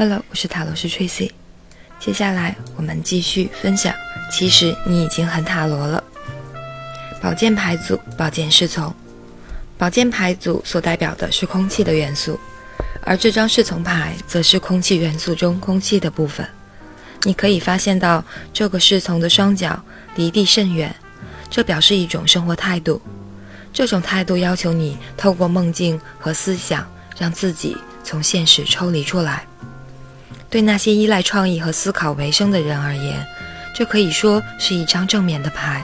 [0.00, 1.30] Hello，我是塔罗师 Tracy。
[1.98, 3.94] 接下来我们继续分享。
[4.32, 6.02] 其实你已经很塔罗了。
[7.20, 8.94] 宝剑牌组，宝剑侍从。
[9.76, 12.40] 宝剑牌组所代表的是空气的元素，
[13.02, 16.48] 而这张侍从牌则是空气元素中空气的部分。
[17.24, 19.78] 你可以发现到这个侍从的双脚
[20.14, 20.96] 离地甚远，
[21.50, 23.02] 这表示一种生活态度。
[23.70, 29.44] 这种态度要求你透过梦境和思想，让自己从现实抽离出来。
[30.50, 33.24] 对那些依赖创意和思考为生的人而言，
[33.72, 35.82] 这可以说是一张正面的牌，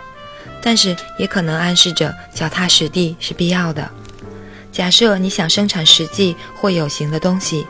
[0.60, 3.88] 但是也可能暗示着脚踏实地是必要的。
[4.72, 7.64] 假设你想生产实际或有形的东西，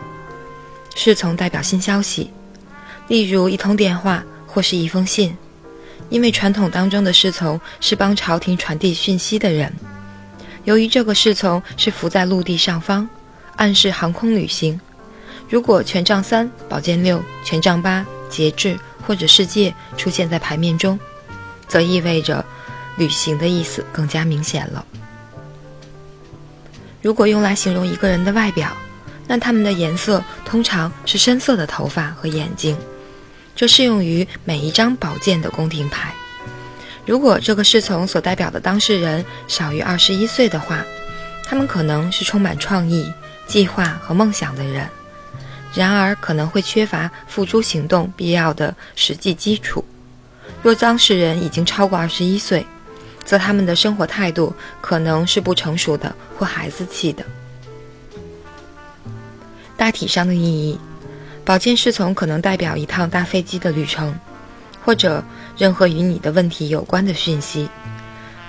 [0.95, 2.31] 侍从代表新消息，
[3.09, 5.37] 例如一通电话或是一封信，
[6.09, 9.73] 因为传统当中的侍从是帮朝廷传递讯息的人。
[10.65, 13.09] 由于这个侍从是浮在陆地上方，
[13.57, 14.81] 暗示航空旅行。
[15.49, 20.99] 如果权杖三、宝剑六、权杖八、节制或者世界出现在牌面中，
[21.69, 22.45] 则意味着
[22.97, 24.85] 旅行的意思更加明显了。
[27.01, 28.77] 如果用来形容一个人的外表，
[29.29, 32.77] 那他们的颜色通常是深色的头发和眼睛，
[33.55, 36.13] 这适用于每一张宝剑的宫廷牌。
[37.05, 40.85] 如果这个侍从所代表的当事人少于二十一岁的话，
[41.45, 43.13] 他们可能是充满创意、
[43.47, 44.89] 计划和梦想的人。
[45.77, 49.85] 然而可能会缺乏付诸行动必要的实际基础。
[50.63, 52.67] 若当事人已经超过二十一岁，
[53.27, 57.23] 则他们的生活态度可能是不成熟的或孩子气的。
[59.77, 60.81] 大体上的意义，
[61.45, 64.19] 宝剑侍从可能代表一趟大飞机的旅程，
[64.83, 65.23] 或者
[65.59, 67.69] 任何与你的问题有关的讯息，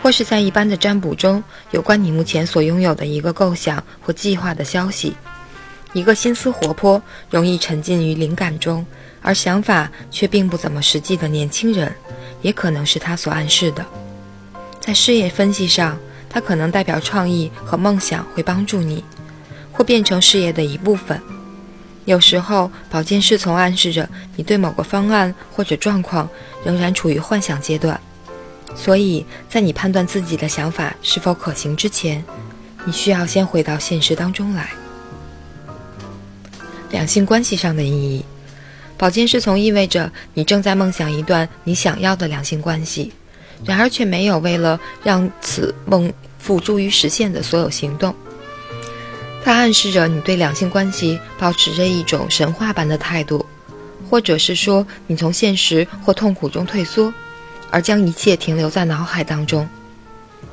[0.01, 5.13] 或是在一般的占卜中有关你目前所拥有的一个构想或计划的消息。
[5.97, 8.85] 一个心思活泼、容易沉浸于灵感中，
[9.23, 11.91] 而想法却并不怎么实际的年轻人，
[12.43, 13.83] 也可能是他所暗示的。
[14.79, 15.97] 在事业分析上，
[16.29, 19.03] 它可能代表创意和梦想会帮助你，
[19.71, 21.19] 或变成事业的一部分。
[22.05, 26.29] 有时候，宝剑侍从暗示着你对某个方案或者状况
[26.63, 27.99] 仍然处于幻想阶段，
[28.75, 32.23] 所以在你判断自己的想法是否可行之前，
[32.85, 34.69] 你需要先回到现实当中来。
[36.89, 38.23] 两性关系上的意义，
[38.97, 43.11] 宝剑侍从意味着你正在梦想一段你想要的两性关系，
[43.65, 48.13] 然而却没有为了让此梦付诸于实现的所有行动。
[49.43, 53.45] 它暗示着你对两性关系保持着一种神话般的态度，
[54.09, 57.13] 或者是说你从现实或痛苦中退缩，
[57.69, 59.67] 而将一切停留在脑海当中。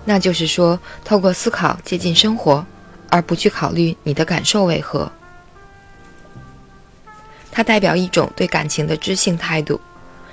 [0.04, 2.64] 那就是说，透过思考接近生活，
[3.08, 5.10] 而不去考虑你的感受为何。
[7.54, 9.80] 它代表一种对感情的知性态度，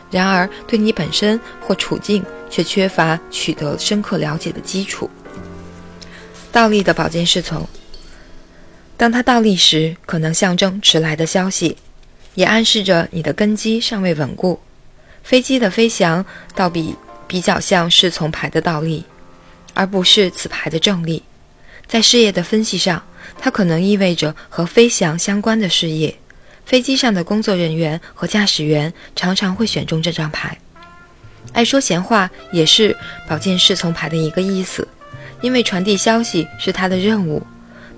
[0.10, 5.08] 然而对你本身或处境却缺乏取得深刻了解的基础。
[6.52, 7.70] 倒立的宝剑侍从，
[8.98, 11.78] 当它倒立时，可能象征迟来的消息，
[12.34, 14.60] 也暗示着你的根基尚未稳固。
[15.24, 16.96] 飞机的飞翔倒比
[17.28, 19.06] 比较像侍从牌的倒立，
[19.76, 21.22] 而不是此牌的正立。
[21.86, 23.04] 在事业的分析上，
[23.38, 26.18] 它可能意味着和飞翔相关的事业。
[26.66, 30.58] 飞机上的工作人员和驾驶员常常会选中这张牌。
[31.54, 32.96] 爱说闲话也是
[33.28, 34.88] 宝剑侍从牌的一个意思，
[35.42, 37.42] 因为传递消息是他的任务。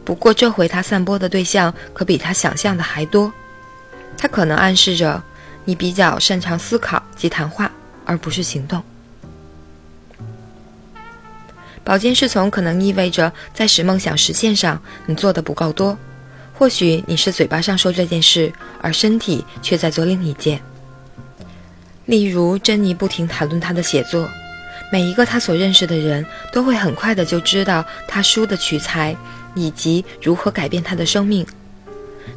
[0.04, 3.32] 不过这回他散播的对象可比他想象的还多。
[4.18, 5.22] 他可能暗示着
[5.66, 7.72] 你比较擅长思考及谈话，
[8.06, 8.82] 而不是行动。
[11.84, 15.98] 宝剑侍从可能意味着在使梦想实现上你做的不够多。
[16.54, 20.62] 或许你是嘴巴上说这件事，而身体却在做另一件。
[22.06, 24.30] 例如，珍妮不停谈论她的写作，
[24.92, 29.16] 每一个她所认识的人都会很快的就知道她书的取材
[29.56, 31.46] 以及如何改变她的生命。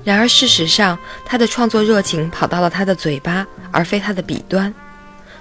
[0.02, 4.72] 然而，事实上，她的创作热情跑到了她的嘴巴，而非她的笔端。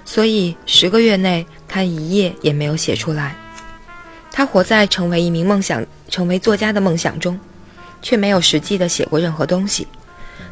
[0.04, 3.36] 所以，十个月内，她一页也没有写出来。
[4.30, 7.38] 她活在成为一名梦想、成为作家的梦想中。
[8.06, 9.88] 却没有实际的写过任何东西。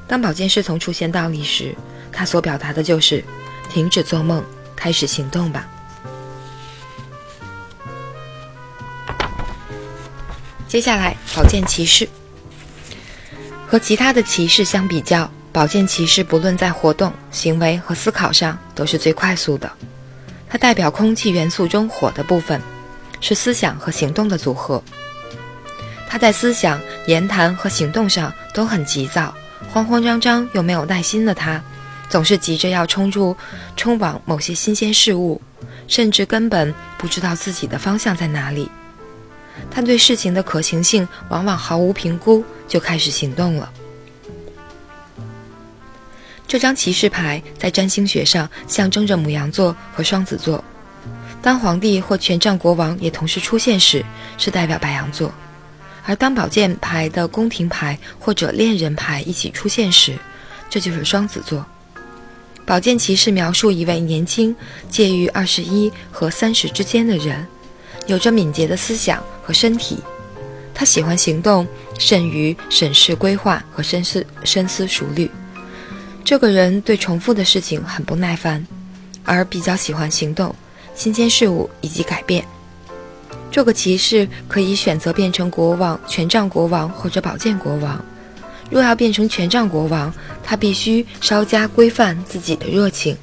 [0.08, 1.72] 当宝剑侍从出现倒立时，
[2.10, 3.22] 他所表达的就是
[3.70, 4.42] 停止做梦，
[4.74, 5.64] 开始行动吧。
[10.66, 12.08] 接下来，宝剑骑士
[13.68, 19.70] 和其他的骑士相比较，宝剑骑士不论在活动、行为和思考上都是最快速的。
[20.48, 22.60] 它代表空气元素中火的部分，
[23.20, 24.82] 是思想和行动的组合。
[26.14, 29.34] 他在思想、言谈和行动上都很急躁，
[29.72, 31.60] 慌慌张张又没有耐心的他，
[32.08, 33.36] 总是急着要冲出、
[33.74, 35.42] 冲往某些新鲜事物，
[35.88, 38.70] 甚至根本不知道自己的方向在哪里。
[39.72, 43.72] 他对事情的可行性往往毫无评估就开始行动了。
[46.46, 50.62] 这张骑士牌在占星学上象征着母羊座和双子座。
[51.42, 54.04] 当皇帝或权杖国王也同时出现时，
[54.38, 55.28] 是代表白羊座；
[56.06, 60.16] 而当宝剑牌的宫廷牌或者恋人牌一起出现时，
[60.68, 61.64] 这就是双子座。
[62.66, 64.54] 宝剑骑士描述一位年轻、
[64.88, 67.46] 介于二十一和三十之间的人，
[68.06, 69.98] 有着敏捷的思想和身体。
[70.74, 71.66] 他喜欢行动，
[71.98, 75.30] 甚于审视、规划和深思深思熟虑。
[76.24, 78.66] 这个人对重复的事情很不耐烦，
[79.24, 80.54] 而比较喜欢行动。
[80.94, 82.44] 新鲜事物以及改变。
[83.54, 88.04] 这个骑士可以选择变成国王、权杖国王或者宝剑国王。
[88.68, 90.12] 若要变成权杖国王，
[90.42, 93.14] 他必须稍加规范自己的热情；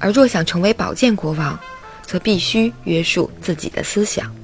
[0.00, 1.56] 而若想成为宝剑国王，
[2.02, 4.34] 则必须约束自己的思想。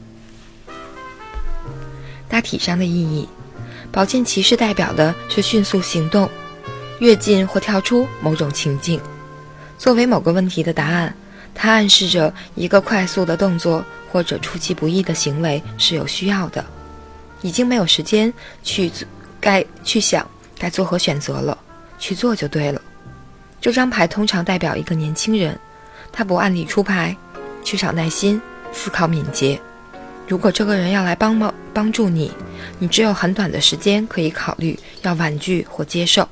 [2.29, 3.29] 大体上的意义，
[3.91, 6.31] 宝剑骑士代表的是迅速行动，
[7.01, 9.01] 跃进或跳出某种情境，
[9.77, 11.13] 作为某个问题的答案。
[11.53, 16.65] 它暗示着一个快速的动作或者出其不意的行为是有需要的，
[17.43, 18.91] 已经没有时间去
[19.41, 20.29] 该去想
[20.59, 21.57] 该做何选择了，
[21.99, 22.83] 去做就对了。
[23.61, 25.59] 这张牌通常代表一个年轻人，
[26.11, 27.17] 他不按理出牌，
[27.63, 28.41] 缺少耐心，
[28.73, 29.61] 思考敏捷。
[30.27, 32.33] 如果这个人要来帮忙帮助你，
[32.79, 36.29] 你只有很短的时间可以考虑要婉拒或接受，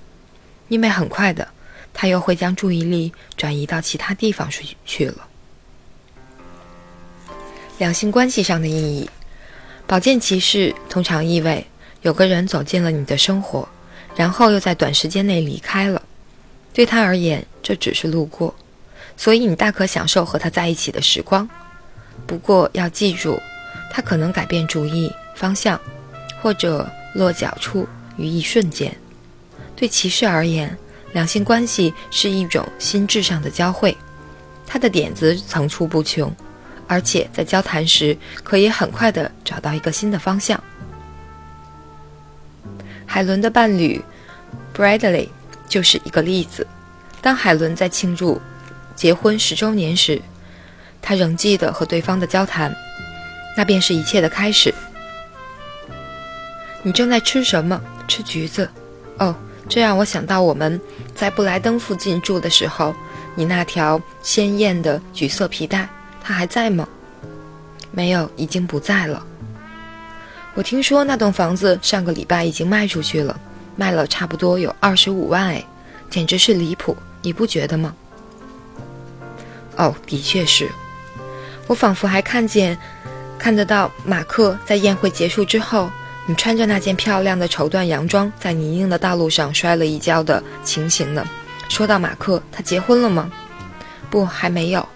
[0.69, 1.46] 因为很快的。
[1.92, 5.27] 他又会将注意力转移到其他地方去去了。
[7.78, 9.08] 两性关系上的意义，
[9.86, 11.64] 宝剑骑士通常意味
[12.02, 13.69] 有个人走进了你的生活，
[14.16, 16.02] 然后又在短时间内离开了。
[16.72, 18.52] 对他而言，这只是路过，
[19.16, 21.48] 所以你大可享受和他在一起的时光。
[22.26, 23.40] 不过要记住，
[23.92, 25.80] 他可能改变主意、方向，
[26.42, 28.94] 或者落脚处于一瞬间。
[29.75, 30.76] 对骑士而言。
[31.14, 33.96] 两性关系是一种心智上的交汇，
[34.66, 36.30] 他的点子层出不穷，
[36.88, 40.61] 而且在交谈时可以很快地找到一个新的方向。
[43.06, 44.02] 海伦的伴侣
[44.75, 45.29] Bradley
[45.69, 46.67] 就是一个例子。
[47.20, 48.40] 当海伦在庆祝
[48.96, 50.20] 结婚十周年时，
[51.00, 52.75] 他仍记得和对方的交谈，
[53.56, 54.75] 那便是一切的开始。
[56.82, 57.81] 你正在吃什么？
[58.08, 58.69] 吃橘子。
[59.19, 59.35] 哦。
[59.70, 60.81] 这让我想到我们
[61.14, 62.94] 在布莱登附近住的时候，
[63.35, 65.87] 你那条鲜艳的橘色皮带，
[66.28, 66.86] 他还在吗？
[67.90, 69.25] 没有，已经不在了。
[70.52, 73.34] 我听说那栋房子上个礼拜已经卖出去了，
[73.76, 75.64] 卖了差不多有二十五万哎，
[76.10, 77.94] 简直是离谱，你不觉得吗？
[79.76, 80.70] 哦，的确是。
[81.66, 82.76] 我仿佛还看见，
[83.38, 85.90] 看得到马克在宴会结束之后。
[86.26, 91.26] 你穿着那件漂亮的绸缎洋装，在泥泞的道路上摔了一跤的情形呢？
[91.70, 93.30] 说到马克，他结婚了吗？
[94.10, 94.86] 不，还没有。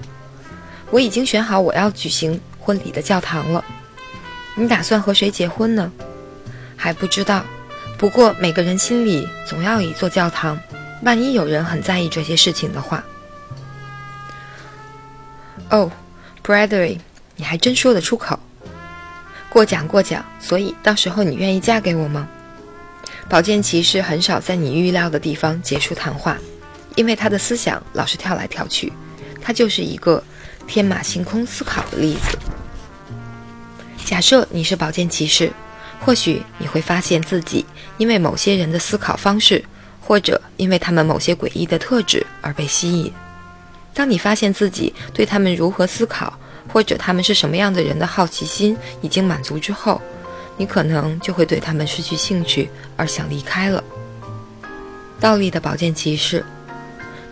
[0.92, 3.64] 我已经选好我要举行婚礼的教堂了。
[4.54, 5.90] 你打算和谁结婚呢？
[6.76, 7.42] 还不知道。
[7.96, 10.60] 不过每个人心里总要有一座教堂，
[11.02, 13.02] 万一有人很在意这些事情的话。
[15.70, 15.90] 哦
[16.44, 16.98] ，Bradley，
[17.36, 18.38] 你还真说得出口。
[19.48, 22.28] 过奖过奖，所以到时候你愿意嫁给我吗？
[23.30, 26.36] 宝剑骑士很少在你预料的地方结束谈话，
[26.96, 28.92] 因为他的思想老是跳来跳去。
[29.40, 30.22] 他就是一个
[30.66, 32.38] 天马行空思考的例子。
[34.04, 35.52] 假设你是宝剑骑士，
[36.00, 37.64] 或许你会发现自己
[37.98, 39.64] 因为某些人的思考方式，
[40.00, 43.12] 或者因为他们某些诡异的特质而被吸引。
[43.94, 46.38] 当你发现自己对他们如何思考，
[46.72, 50.00] 或者他们是什么样的人的好奇心已经满足之后，
[50.56, 53.82] 你可能就会对他们失去兴趣而想离开了。
[55.20, 56.44] 倒立的宝剑骑士，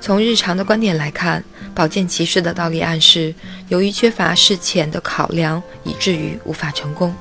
[0.01, 3.35] 从日常的观点来看，宝剑骑士的倒立暗示，
[3.69, 7.15] 由于缺乏事前的考量，以至于无法成功。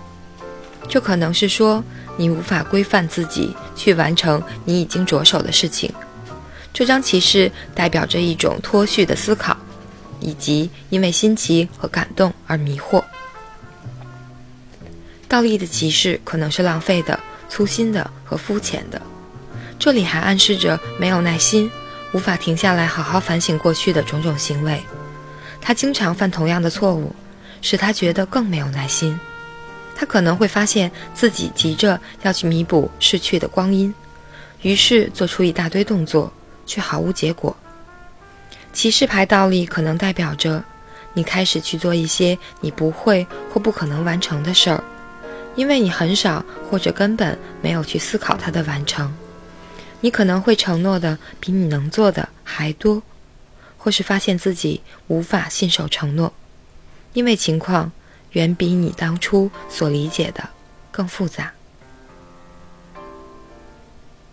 [0.87, 1.83] 这可能是说
[2.17, 5.93] 你无法规范自己去完成你已经着手的事情。
[6.73, 9.55] 这张骑士代表着一种脱序的思考。
[10.21, 13.01] 以及因为新奇和感动而迷惑，
[15.29, 17.17] 倒立的骑士可能是浪费的、
[17.47, 19.01] 粗心的和肤浅的。
[19.79, 21.71] 这里还暗示着没有耐心，
[22.11, 24.81] 无法停下来好好反省过去的种种行为。
[25.61, 27.13] 他经常犯同样的错误，
[27.61, 29.19] 使他觉得更没有耐心。
[29.95, 33.93] 他可能会发现自己急着要去弥补逝去的光阴，
[34.61, 36.31] 于是做出一大堆动作，
[36.65, 37.55] 却毫无结果。
[38.71, 40.63] 骑士牌倒立可能代表着
[41.13, 44.81] 你开始去做一些你不会或不可能完成的事儿，
[45.55, 49.13] 因为你很少或者根本没有去思考它的完成。
[50.01, 53.03] 你可能会承诺的比你能做的还多，
[53.77, 56.33] 或是发现自己无法信守承诺，
[57.13, 57.91] 因为情况
[58.31, 60.49] 远比你当初所理解的
[60.91, 61.53] 更复杂。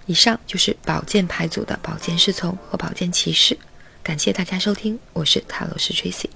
[0.07, 3.59] 以上就是宝剑牌组的宝剑侍从和宝剑骑士。
[4.05, 6.29] 感谢大家收听，我是塔罗斯 Tracy。